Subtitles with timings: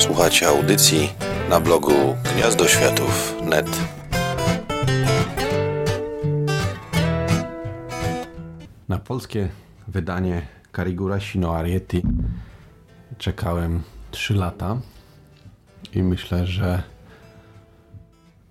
[0.00, 1.12] Słuchacie audycji
[1.50, 1.92] na blogu
[2.34, 3.66] gniazdoświatów.net.
[8.88, 9.48] Na polskie
[9.88, 10.42] wydanie
[10.76, 12.02] Carigura Sino Arieti
[13.18, 14.76] czekałem 3 lata
[15.94, 16.82] i myślę, że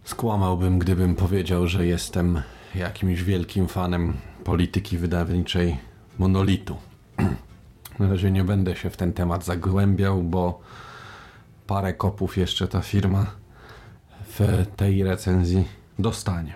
[0.03, 2.41] skłamałbym, gdybym powiedział, że jestem
[2.75, 4.13] jakimś wielkim fanem
[4.43, 5.77] polityki wydawniczej
[6.19, 6.77] monolitu.
[7.99, 10.61] Na razie nie będę się w ten temat zagłębiał, bo
[11.69, 13.25] parę kopów jeszcze ta firma
[14.25, 15.67] w tej recenzji
[15.99, 16.53] dostanie.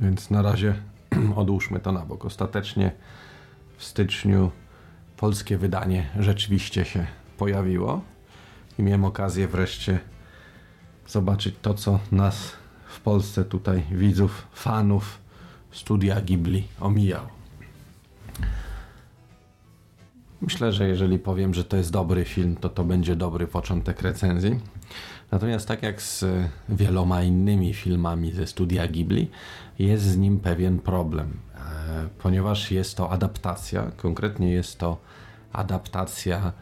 [0.00, 0.74] Więc na razie
[1.36, 2.24] odłóżmy to na bok.
[2.24, 2.92] Ostatecznie
[3.76, 4.50] w styczniu
[5.16, 7.06] polskie wydanie rzeczywiście się
[7.38, 8.00] pojawiło
[8.78, 9.98] i miałem okazję wreszcie
[11.06, 12.52] zobaczyć to, co nas
[12.86, 15.18] w Polsce tutaj widzów, fanów
[15.72, 17.33] studia Ghibli omijało.
[20.44, 24.60] Myślę, że jeżeli powiem, że to jest dobry film, to to będzie dobry początek recenzji.
[25.30, 26.24] Natomiast tak jak z
[26.68, 29.30] wieloma innymi filmami ze studia Ghibli,
[29.78, 31.58] jest z nim pewien problem, e,
[32.18, 34.96] ponieważ jest to adaptacja, konkretnie jest to
[35.52, 36.52] adaptacja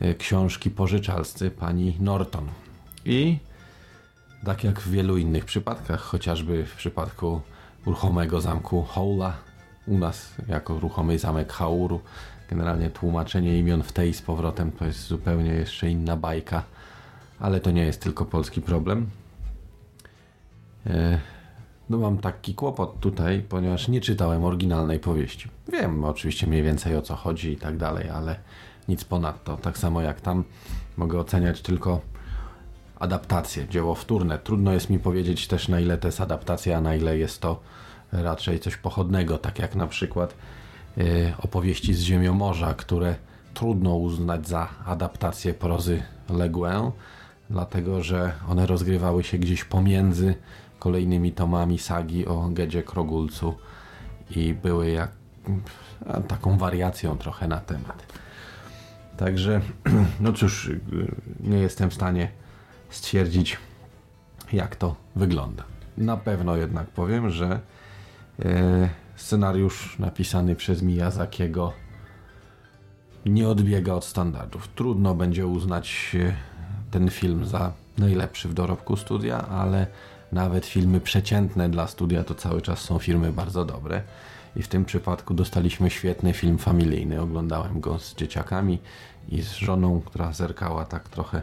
[0.00, 2.48] e, książki pożyczalscy pani Norton.
[3.04, 3.38] I
[4.44, 7.40] tak jak w wielu innych przypadkach, chociażby w przypadku
[7.86, 9.32] ruchomego zamku Houla,
[9.86, 12.00] u nas jako ruchomy zamek Hauru,
[12.48, 16.62] generalnie tłumaczenie imion w tej z powrotem to jest zupełnie jeszcze inna bajka,
[17.40, 19.10] ale to nie jest tylko polski problem.
[20.86, 21.18] E,
[21.90, 25.48] no mam taki kłopot tutaj, ponieważ nie czytałem oryginalnej powieści.
[25.72, 28.36] Wiem oczywiście mniej więcej o co chodzi i tak dalej, ale
[28.88, 29.56] nic ponadto.
[29.56, 30.44] Tak samo jak tam
[30.96, 32.00] mogę oceniać tylko
[32.98, 34.38] adaptacje, dzieło wtórne.
[34.38, 37.60] Trudno jest mi powiedzieć też na ile to jest adaptacja, a na ile jest to
[38.12, 40.34] raczej coś pochodnego, tak jak na przykład
[41.38, 43.14] opowieści z Ziemią Morza, które
[43.54, 46.90] trudno uznać za adaptację prozy Le Guin,
[47.50, 50.34] dlatego że one rozgrywały się gdzieś pomiędzy
[50.78, 53.54] kolejnymi tomami sagi o Gedzie Krogulcu
[54.30, 55.10] i były jak
[56.28, 58.06] taką wariacją trochę na temat.
[59.16, 59.60] Także,
[60.20, 60.70] no cóż,
[61.40, 62.30] nie jestem w stanie
[62.90, 63.58] stwierdzić,
[64.52, 65.64] jak to wygląda.
[65.96, 67.60] Na pewno jednak powiem, że
[68.44, 71.72] e, scenariusz napisany przez Miyazakiego
[73.26, 74.68] nie odbiega od standardów.
[74.68, 76.34] Trudno będzie uznać e,
[76.90, 79.86] ten film za najlepszy w dorobku studia, ale
[80.32, 84.02] nawet filmy przeciętne dla studia to cały czas są filmy bardzo dobre.
[84.56, 87.20] I w tym przypadku dostaliśmy świetny film familijny.
[87.20, 88.78] Oglądałem go z dzieciakami
[89.28, 91.42] i z żoną, która zerkała tak trochę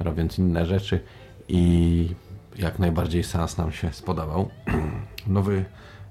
[0.00, 1.00] robiąc inne rzeczy
[1.48, 2.14] i
[2.56, 4.48] jak najbardziej sens nam się spodobał.
[5.26, 5.64] nowy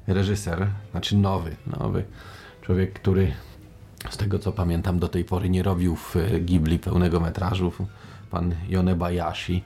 [0.08, 2.04] reżyser, znaczy nowy, nowy
[2.62, 3.34] człowiek, który
[4.10, 7.72] z tego co pamiętam do tej pory nie robił w Ghibli pełnego metrażu,
[8.32, 9.64] pan Yone Bayashi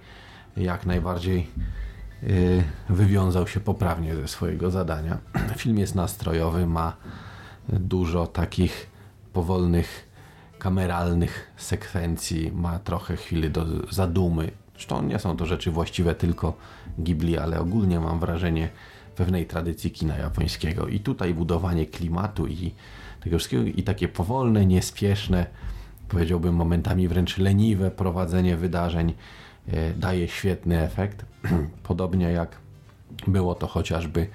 [0.57, 1.47] jak najbardziej
[2.23, 5.17] yy, wywiązał się poprawnie ze swojego zadania.
[5.57, 6.95] Film jest nastrojowy, ma
[7.69, 8.89] dużo takich
[9.33, 10.11] powolnych
[10.59, 14.51] kameralnych sekwencji, ma trochę chwili do zadumy.
[14.73, 16.53] Zresztą nie są to rzeczy właściwe tylko
[16.99, 18.69] Ghibli, ale ogólnie mam wrażenie
[19.21, 20.87] pewnej tradycji kina japońskiego.
[20.87, 22.73] I tutaj budowanie klimatu i
[23.23, 25.45] tego wszystkiego i takie powolne, niespieszne,
[26.09, 29.13] powiedziałbym momentami wręcz leniwe prowadzenie wydarzeń
[29.67, 31.25] e, daje świetny efekt.
[31.89, 32.57] Podobnie jak
[33.27, 34.27] było to chociażby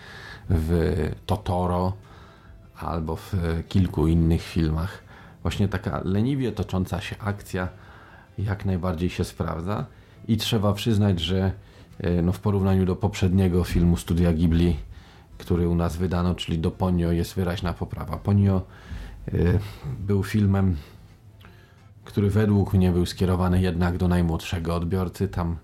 [0.50, 0.94] w
[1.26, 1.92] Totoro
[2.76, 3.34] albo w
[3.68, 5.02] kilku innych filmach
[5.42, 7.68] właśnie taka leniwie tocząca się akcja
[8.38, 9.86] jak najbardziej się sprawdza
[10.28, 11.52] i trzeba przyznać, że
[12.22, 14.76] no w porównaniu do poprzedniego filmu Studia Ghibli,
[15.38, 18.16] który u nas wydano, czyli do Ponio jest wyraźna poprawa.
[18.16, 18.62] Ponio
[19.28, 19.32] e,
[19.98, 20.76] był filmem,
[22.04, 25.28] który według mnie był skierowany jednak do najmłodszego odbiorcy.
[25.28, 25.56] Tam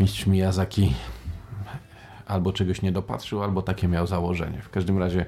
[0.00, 0.94] mistrz Miyazaki
[2.26, 4.62] albo czegoś nie dopatrzył, albo takie miał założenie.
[4.62, 5.26] W każdym razie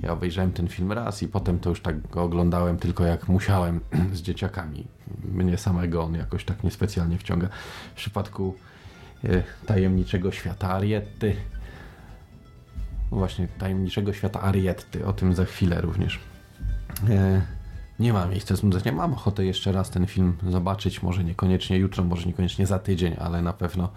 [0.00, 3.80] ja obejrzałem ten film raz i potem to już tak go oglądałem tylko jak musiałem
[4.14, 4.86] z dzieciakami.
[5.32, 7.48] Mnie samego on jakoś tak niespecjalnie wciąga.
[7.94, 8.75] W przypadku e,
[9.66, 11.36] tajemniczego świata Arietty,
[13.10, 16.20] właśnie tajemniczego świata Arietty, o tym za chwilę również.
[17.10, 17.42] E,
[17.98, 18.92] nie ma miejsca znudzenia.
[18.92, 21.02] Mam ochotę jeszcze raz ten film zobaczyć.
[21.02, 23.88] Może niekoniecznie jutro, może niekoniecznie za tydzień, ale na pewno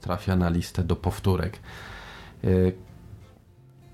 [0.00, 1.58] trafia na listę do powtórek.
[2.44, 2.48] E,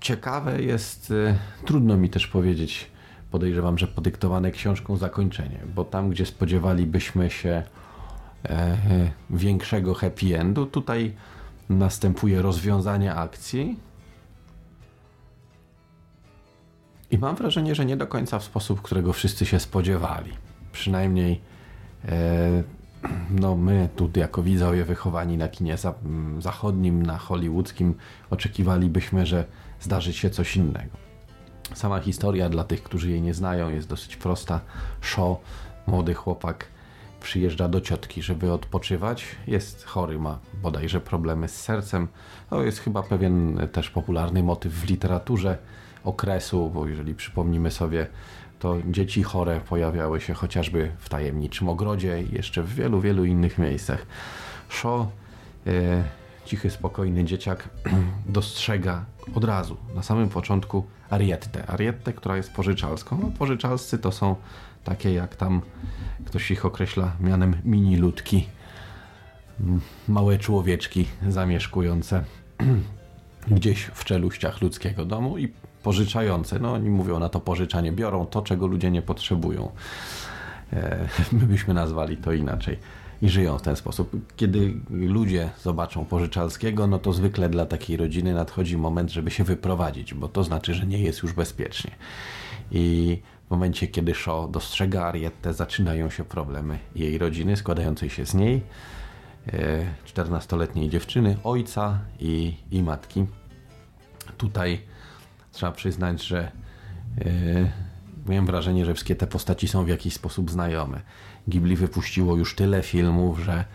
[0.03, 1.35] ciekawe jest, y,
[1.65, 2.91] trudno mi też powiedzieć,
[3.31, 7.63] podejrzewam, że podyktowane książką zakończenie, bo tam, gdzie spodziewalibyśmy się
[8.45, 8.77] e,
[9.29, 11.13] większego happy endu, tutaj
[11.69, 13.79] następuje rozwiązanie akcji.
[17.11, 20.31] I mam wrażenie, że nie do końca w sposób, którego wszyscy się spodziewali.
[20.71, 21.41] Przynajmniej
[22.05, 22.63] e,
[23.29, 25.77] no my tu jako widzowie wychowani na kinie
[26.39, 27.95] zachodnim, na hollywoodzkim
[28.29, 29.45] oczekiwalibyśmy, że
[29.79, 30.97] zdarzy się coś innego.
[31.73, 34.59] Sama historia dla tych, którzy jej nie znają, jest dosyć prosta.
[35.01, 35.37] Shaw,
[35.87, 36.65] młody chłopak,
[37.23, 39.25] przyjeżdża do ciotki, żeby odpoczywać.
[39.47, 42.07] Jest chory, ma bodajże problemy z sercem.
[42.49, 45.57] To jest chyba pewien też popularny motyw w literaturze
[46.03, 48.07] okresu, bo jeżeli przypomnimy sobie,
[48.59, 53.57] to dzieci chore pojawiały się chociażby w tajemniczym ogrodzie i jeszcze w wielu, wielu innych
[53.57, 54.05] miejscach.
[54.69, 55.07] Shaw,
[55.67, 56.03] e,
[56.45, 57.69] cichy, spokojny dzieciak,
[58.25, 59.05] dostrzega
[59.35, 61.65] od razu, na samym początku, Arietę.
[61.67, 63.19] Arietę, która jest pożyczalską.
[63.21, 64.35] No, pożyczalscy to są
[64.83, 65.61] takie jak tam
[66.25, 68.47] ktoś ich określa mianem mini ludki.
[70.07, 72.23] Małe człowieczki zamieszkujące
[73.47, 75.53] gdzieś w czeluściach ludzkiego domu i
[75.83, 76.59] pożyczające.
[76.59, 79.71] No oni mówią na to pożyczanie, biorą to, czego ludzie nie potrzebują.
[80.73, 82.77] E, my byśmy nazwali to inaczej
[83.23, 84.11] i żyją w ten sposób.
[84.35, 90.13] Kiedy ludzie zobaczą pożyczalskiego, no to zwykle dla takiej rodziny nadchodzi moment, żeby się wyprowadzić,
[90.13, 91.91] bo to znaczy, że nie jest już bezpiecznie.
[92.71, 93.17] I
[93.47, 98.61] w momencie, kiedy Shaw dostrzega Arietę, zaczynają się problemy jej rodziny, składającej się z niej,
[100.15, 103.25] 14-letniej e, dziewczyny, ojca i, i matki.
[104.37, 104.81] Tutaj
[105.51, 106.51] trzeba przyznać, że
[107.17, 107.71] yy,
[108.27, 111.01] miałem wrażenie, że wszystkie te postaci są w jakiś sposób znajome.
[111.47, 113.65] Ghibli wypuściło już tyle filmów, że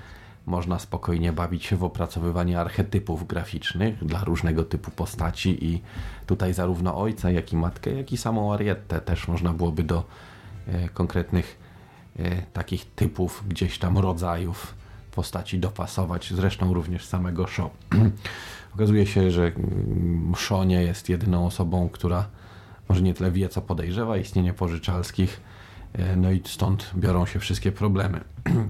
[0.47, 5.83] można spokojnie bawić się w opracowywanie archetypów graficznych dla różnego typu postaci i
[6.27, 10.05] tutaj zarówno ojca, jak i matkę, jak i samą Arietę też można byłoby do
[10.67, 11.59] e, konkretnych
[12.19, 14.75] e, takich typów, gdzieś tam rodzajów
[15.15, 17.71] postaci dopasować, zresztą również samego Sho.
[18.75, 22.29] Okazuje się, że mm, Sho nie jest jedyną osobą, która
[22.89, 25.41] może nie tyle wie, co podejrzewa istnienie pożyczalskich,
[25.93, 28.21] e, no i stąd biorą się wszystkie problemy.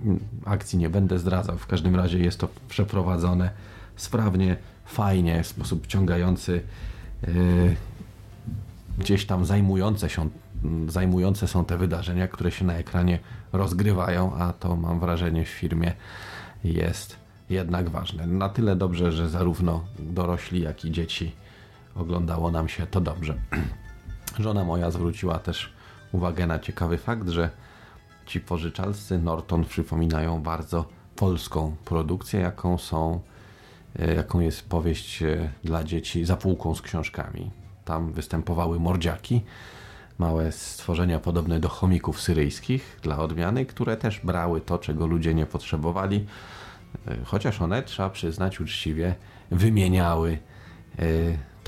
[0.45, 3.51] Akcji nie będę zdradzał, w każdym razie jest to przeprowadzone
[3.97, 6.63] sprawnie, fajnie, w sposób ciągający,
[7.25, 7.29] e,
[8.99, 10.29] gdzieś tam zajmujące się
[10.89, 13.19] zajmujące są te wydarzenia, które się na ekranie
[13.53, 15.93] rozgrywają, a to mam wrażenie w firmie
[16.65, 17.17] jest
[17.51, 18.27] jednak ważne.
[18.27, 21.33] Na tyle dobrze, że zarówno dorośli, jak i dzieci
[21.95, 23.35] oglądało nam się to dobrze.
[24.39, 25.73] Żona moja zwróciła też
[26.13, 27.51] uwagę na ciekawy fakt, że
[28.27, 30.85] ci pożyczalscy Norton przypominają bardzo
[31.17, 33.21] polską produkcję, jaką są,
[33.99, 37.51] e, jaką jest powieść e, dla dzieci za półką z książkami.
[37.85, 39.45] Tam występowały mordziaki,
[40.19, 45.47] małe stworzenia podobne do chomików syryjskich dla odmiany, które też brały to, czego ludzie nie
[45.47, 46.27] potrzebowali,
[47.07, 49.15] e, chociaż one, trzeba przyznać uczciwie,
[49.51, 50.39] wymieniały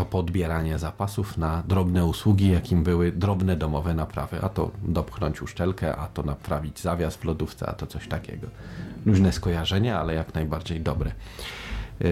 [0.01, 4.39] to podbieranie zapasów na drobne usługi, jakim były drobne domowe naprawy.
[4.43, 8.47] A to dopchnąć uszczelkę, a to naprawić zawias w lodówce, a to coś takiego.
[9.07, 11.11] Luźne skojarzenia, ale jak najbardziej dobre.
[11.11, 12.05] E,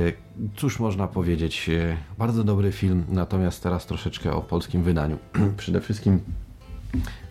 [0.57, 1.69] cóż można powiedzieć?
[1.69, 5.19] E, bardzo dobry film, natomiast teraz troszeczkę o polskim wydaniu.
[5.57, 6.21] Przede wszystkim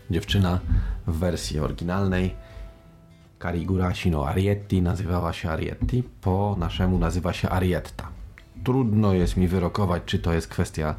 [0.10, 0.60] dziewczyna
[1.08, 2.36] w wersji oryginalnej
[3.40, 8.17] Karigurashi no Arietti nazywała się Arietti, po naszemu nazywa się Arietta
[8.64, 10.96] trudno jest mi wyrokować, czy to jest kwestia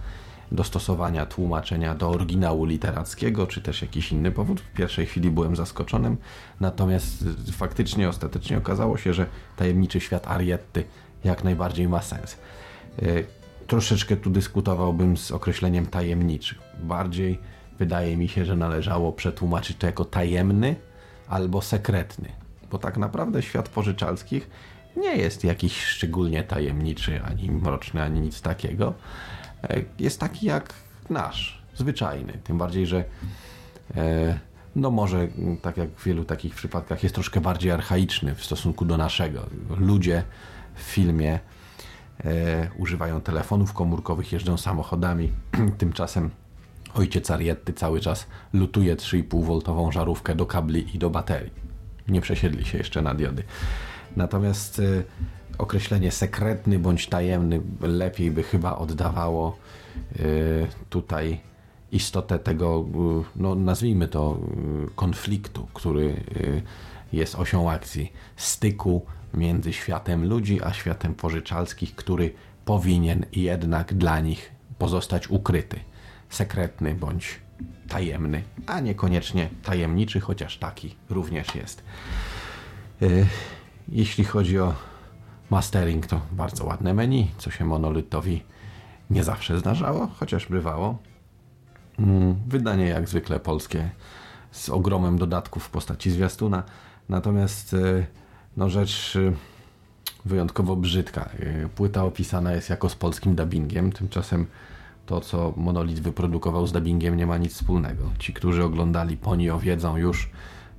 [0.52, 4.60] dostosowania tłumaczenia do oryginału literackiego, czy też jakiś inny powód.
[4.60, 6.16] W pierwszej chwili byłem zaskoczonym,
[6.60, 10.84] natomiast faktycznie, ostatecznie okazało się, że tajemniczy świat Arietty
[11.24, 12.38] jak najbardziej ma sens.
[13.02, 13.04] E,
[13.66, 16.54] troszeczkę tu dyskutowałbym z określeniem tajemniczy.
[16.82, 17.38] Bardziej
[17.78, 20.76] wydaje mi się, że należało przetłumaczyć to jako tajemny
[21.28, 22.28] albo sekretny,
[22.70, 24.50] bo tak naprawdę świat pożyczalskich
[24.98, 28.94] nie jest jakiś szczególnie tajemniczy, ani mroczny, ani nic takiego.
[29.62, 30.74] E, jest taki jak
[31.10, 32.32] nasz, zwyczajny.
[32.44, 33.04] Tym bardziej, że
[33.96, 34.38] e,
[34.76, 35.28] no może,
[35.62, 39.46] tak jak w wielu takich przypadkach, jest troszkę bardziej archaiczny w stosunku do naszego.
[39.78, 40.22] Ludzie
[40.74, 41.38] w filmie
[42.24, 45.32] e, używają telefonów komórkowych, jeżdżą samochodami.
[45.78, 46.30] Tymczasem
[46.94, 51.52] ojciec Arietty cały czas lutuje 3,5V żarówkę do kabli i do baterii.
[52.08, 53.42] Nie przesiedli się jeszcze na diody.
[54.18, 55.04] Natomiast y,
[55.58, 59.56] określenie sekretny bądź tajemny lepiej by chyba oddawało
[60.16, 61.40] y, tutaj
[61.92, 62.86] istotę tego,
[63.20, 64.38] y, no nazwijmy to,
[64.94, 66.16] konfliktu, który
[67.12, 72.32] jest osią akcji, styku między światem ludzi a światem pożyczalskich, który
[72.64, 75.80] powinien jednak dla nich pozostać ukryty,
[76.30, 77.40] sekretny bądź
[77.88, 81.82] tajemny, a niekoniecznie tajemniczy, chociaż taki również jest.
[83.88, 84.74] Jeśli chodzi o
[85.50, 88.42] mastering, to bardzo ładne menu, co się monolitowi
[89.10, 90.98] nie zawsze zdarzało, chociaż bywało.
[91.98, 93.90] Mm, wydanie jak zwykle polskie
[94.50, 96.62] z ogromem dodatków w postaci zwiastuna.
[97.08, 98.06] Natomiast e,
[98.56, 99.32] no rzecz y,
[100.24, 101.28] wyjątkowo brzydka.
[101.40, 104.46] Y, płyta opisana jest jako z polskim dubbingiem, tymczasem
[105.06, 108.10] to, co Monolit wyprodukował z dubbingiem nie ma nic wspólnego.
[108.18, 110.30] Ci, którzy oglądali Ponio wiedzą już,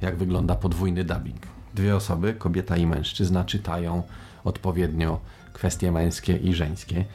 [0.01, 1.58] jak wygląda podwójny dubbing.
[1.79, 4.03] Dwie osoby, kobieta i mężczyzna, czytają
[4.43, 5.19] odpowiednio
[5.53, 7.05] kwestie męskie i żeńskie.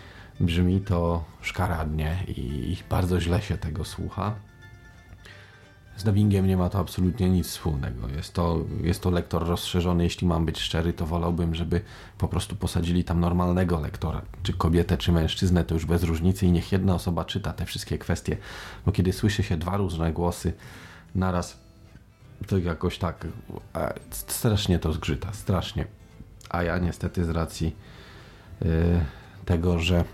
[0.41, 4.35] Brzmi to szkaradnie i bardzo źle się tego słucha.
[5.97, 8.09] Z dubbingiem nie ma to absolutnie nic wspólnego.
[8.09, 10.05] Jest to, jest to lektor rozszerzony.
[10.05, 11.81] Jeśli mam być szczery, to wolałbym, żeby
[12.19, 16.53] po prostu posadzili tam normalnego lektora, czy kobietę, czy mężczyznę, to już bez różnicy i
[16.53, 18.37] niech jedna osoba czyta te wszystkie kwestie.
[18.87, 20.53] Bo kiedy słyszy się dwa różne głosy
[21.15, 21.64] naraz,
[22.47, 23.27] to jakoś tak
[24.11, 25.87] strasznie to zgrzyta, strasznie.
[26.51, 27.77] A ja niestety z racji
[28.61, 28.69] yy,
[29.45, 30.05] tego, że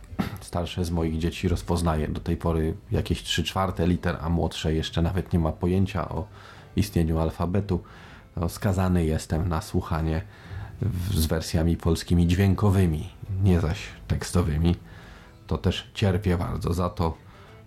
[0.40, 5.02] starsze z moich dzieci rozpoznaje do tej pory jakieś 3 czwarte liter, a młodsze jeszcze
[5.02, 6.26] nawet nie ma pojęcia o
[6.76, 7.82] istnieniu alfabetu,
[8.48, 10.22] skazany jestem na słuchanie
[11.10, 13.08] z wersjami polskimi dźwiękowymi,
[13.42, 14.76] nie zaś tekstowymi.
[15.46, 17.16] To też cierpię bardzo za to.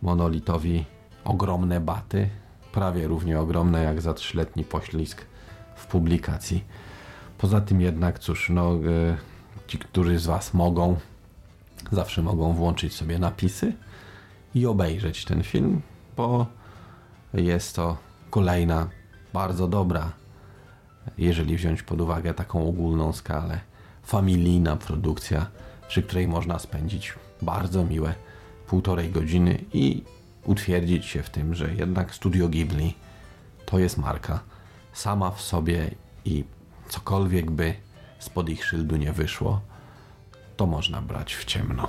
[0.02, 0.86] Monolitowi
[1.24, 2.30] ogromne baty,
[2.74, 5.26] prawie równie ogromne jak za trzyletni poślizg
[5.76, 6.64] w publikacji.
[7.38, 9.18] Poza tym jednak, cóż, no, y,
[9.68, 10.98] ci, którzy z Was mogą,
[11.92, 13.74] zawsze mogą włączyć sobie napisy
[14.56, 15.82] i obejrzeć ten film,
[16.18, 16.46] bo
[17.34, 17.98] jest to
[18.30, 18.88] kolejna
[19.34, 20.12] bardzo dobra,
[21.18, 23.60] jeżeli wziąć pod uwagę taką ogólną skalę,
[24.04, 25.48] familijna produkcja,
[25.88, 28.14] przy której można spędzić bardzo miłe
[28.68, 30.04] półtorej godziny i
[30.46, 32.96] utwierdzić się w tym, że jednak Studio Ghibli
[33.66, 34.40] to jest marka
[34.94, 35.92] sama w sobie
[36.26, 36.44] i
[36.90, 37.74] cokolwiek by
[38.20, 39.62] spod ich szyldu nie wyszło,
[40.58, 41.88] to można brać w ciemno.